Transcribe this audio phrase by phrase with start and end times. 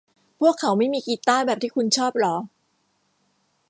[0.39, 2.35] พวกเขาไม่มีกีต้าร์แบบที่คุณชอบหรอ